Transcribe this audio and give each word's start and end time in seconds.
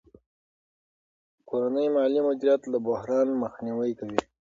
کورنی 1.47 1.87
مالي 1.95 2.21
مدیریت 2.27 2.61
له 2.71 2.77
بحران 2.87 3.27
مخنیوی 3.43 3.91
کوي. 3.99 4.19